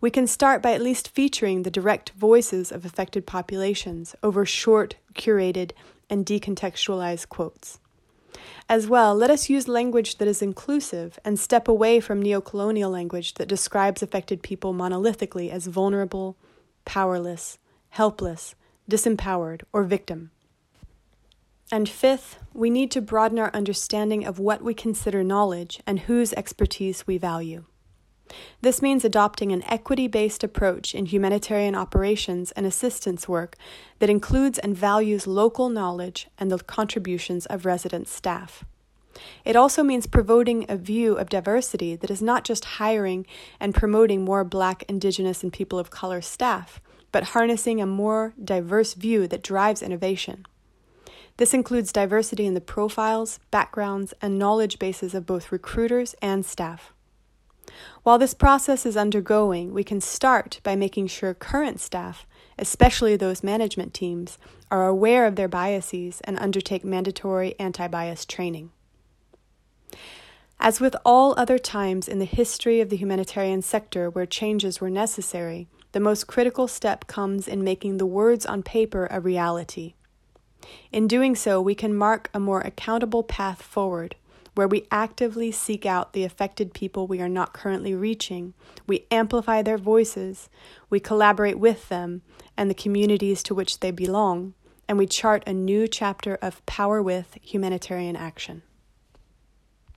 We 0.00 0.10
can 0.10 0.26
start 0.26 0.62
by 0.62 0.72
at 0.72 0.80
least 0.80 1.08
featuring 1.08 1.62
the 1.62 1.70
direct 1.70 2.10
voices 2.10 2.70
of 2.70 2.84
affected 2.84 3.26
populations 3.26 4.14
over 4.22 4.46
short, 4.46 4.94
curated, 5.14 5.72
and 6.08 6.24
decontextualized 6.24 7.28
quotes. 7.28 7.80
As 8.68 8.86
well, 8.86 9.14
let 9.14 9.30
us 9.30 9.48
use 9.48 9.68
language 9.68 10.18
that 10.18 10.28
is 10.28 10.42
inclusive 10.42 11.18
and 11.24 11.38
step 11.38 11.68
away 11.68 12.00
from 12.00 12.22
neocolonial 12.22 12.90
language 12.90 13.34
that 13.34 13.48
describes 13.48 14.02
affected 14.02 14.42
people 14.42 14.74
monolithically 14.74 15.50
as 15.50 15.66
vulnerable, 15.66 16.36
powerless, 16.84 17.58
helpless, 17.90 18.54
disempowered, 18.90 19.62
or 19.72 19.84
victim. 19.84 20.30
And 21.70 21.88
fifth, 21.88 22.38
we 22.54 22.70
need 22.70 22.90
to 22.92 23.02
broaden 23.02 23.38
our 23.38 23.50
understanding 23.54 24.24
of 24.24 24.38
what 24.38 24.62
we 24.62 24.72
consider 24.72 25.22
knowledge 25.22 25.80
and 25.86 26.00
whose 26.00 26.32
expertise 26.32 27.06
we 27.06 27.18
value. 27.18 27.64
This 28.60 28.82
means 28.82 29.04
adopting 29.04 29.52
an 29.52 29.64
equity 29.64 30.06
based 30.08 30.44
approach 30.44 30.94
in 30.94 31.06
humanitarian 31.06 31.74
operations 31.74 32.52
and 32.52 32.66
assistance 32.66 33.28
work 33.28 33.56
that 33.98 34.10
includes 34.10 34.58
and 34.58 34.76
values 34.76 35.26
local 35.26 35.68
knowledge 35.68 36.28
and 36.38 36.50
the 36.50 36.58
contributions 36.58 37.46
of 37.46 37.64
resident 37.64 38.08
staff. 38.08 38.64
It 39.44 39.56
also 39.56 39.82
means 39.82 40.06
promoting 40.06 40.66
a 40.68 40.76
view 40.76 41.14
of 41.14 41.28
diversity 41.28 41.96
that 41.96 42.10
is 42.10 42.22
not 42.22 42.44
just 42.44 42.64
hiring 42.64 43.26
and 43.58 43.74
promoting 43.74 44.24
more 44.24 44.44
Black, 44.44 44.84
Indigenous, 44.88 45.42
and 45.42 45.52
people 45.52 45.78
of 45.78 45.90
color 45.90 46.20
staff, 46.20 46.80
but 47.10 47.24
harnessing 47.24 47.80
a 47.80 47.86
more 47.86 48.34
diverse 48.42 48.94
view 48.94 49.26
that 49.28 49.42
drives 49.42 49.82
innovation. 49.82 50.46
This 51.38 51.54
includes 51.54 51.92
diversity 51.92 52.46
in 52.46 52.54
the 52.54 52.60
profiles, 52.60 53.38
backgrounds, 53.50 54.12
and 54.20 54.38
knowledge 54.38 54.78
bases 54.78 55.14
of 55.14 55.26
both 55.26 55.52
recruiters 55.52 56.14
and 56.20 56.44
staff. 56.44 56.92
While 58.02 58.18
this 58.18 58.34
process 58.34 58.86
is 58.86 58.96
undergoing, 58.96 59.72
we 59.72 59.84
can 59.84 60.00
start 60.00 60.60
by 60.62 60.76
making 60.76 61.08
sure 61.08 61.34
current 61.34 61.80
staff, 61.80 62.26
especially 62.58 63.16
those 63.16 63.42
management 63.42 63.94
teams, 63.94 64.38
are 64.70 64.86
aware 64.86 65.26
of 65.26 65.36
their 65.36 65.48
biases 65.48 66.20
and 66.22 66.38
undertake 66.38 66.84
mandatory 66.84 67.54
anti 67.58 67.86
bias 67.88 68.24
training. 68.24 68.70
As 70.60 70.80
with 70.80 70.96
all 71.04 71.34
other 71.36 71.58
times 71.58 72.08
in 72.08 72.18
the 72.18 72.24
history 72.24 72.80
of 72.80 72.90
the 72.90 72.96
humanitarian 72.96 73.62
sector 73.62 74.10
where 74.10 74.26
changes 74.26 74.80
were 74.80 74.90
necessary, 74.90 75.68
the 75.92 76.00
most 76.00 76.26
critical 76.26 76.66
step 76.66 77.06
comes 77.06 77.46
in 77.46 77.62
making 77.62 77.96
the 77.96 78.06
words 78.06 78.44
on 78.44 78.62
paper 78.62 79.06
a 79.10 79.20
reality. 79.20 79.94
In 80.90 81.06
doing 81.06 81.36
so, 81.36 81.60
we 81.60 81.74
can 81.74 81.94
mark 81.94 82.28
a 82.34 82.40
more 82.40 82.60
accountable 82.60 83.22
path 83.22 83.62
forward 83.62 84.16
where 84.58 84.66
we 84.66 84.88
actively 84.90 85.52
seek 85.52 85.86
out 85.86 86.12
the 86.12 86.24
affected 86.24 86.74
people 86.74 87.06
we 87.06 87.20
are 87.20 87.28
not 87.28 87.52
currently 87.52 87.94
reaching, 87.94 88.52
we 88.88 89.06
amplify 89.08 89.62
their 89.62 89.78
voices, 89.78 90.48
we 90.90 90.98
collaborate 90.98 91.56
with 91.60 91.88
them 91.88 92.22
and 92.56 92.68
the 92.68 92.74
communities 92.74 93.40
to 93.40 93.54
which 93.54 93.78
they 93.78 93.92
belong, 93.92 94.52
and 94.88 94.98
we 94.98 95.06
chart 95.06 95.44
a 95.46 95.52
new 95.52 95.86
chapter 95.86 96.36
of 96.42 96.66
power 96.66 97.00
with 97.00 97.38
humanitarian 97.40 98.16
action. 98.16 98.62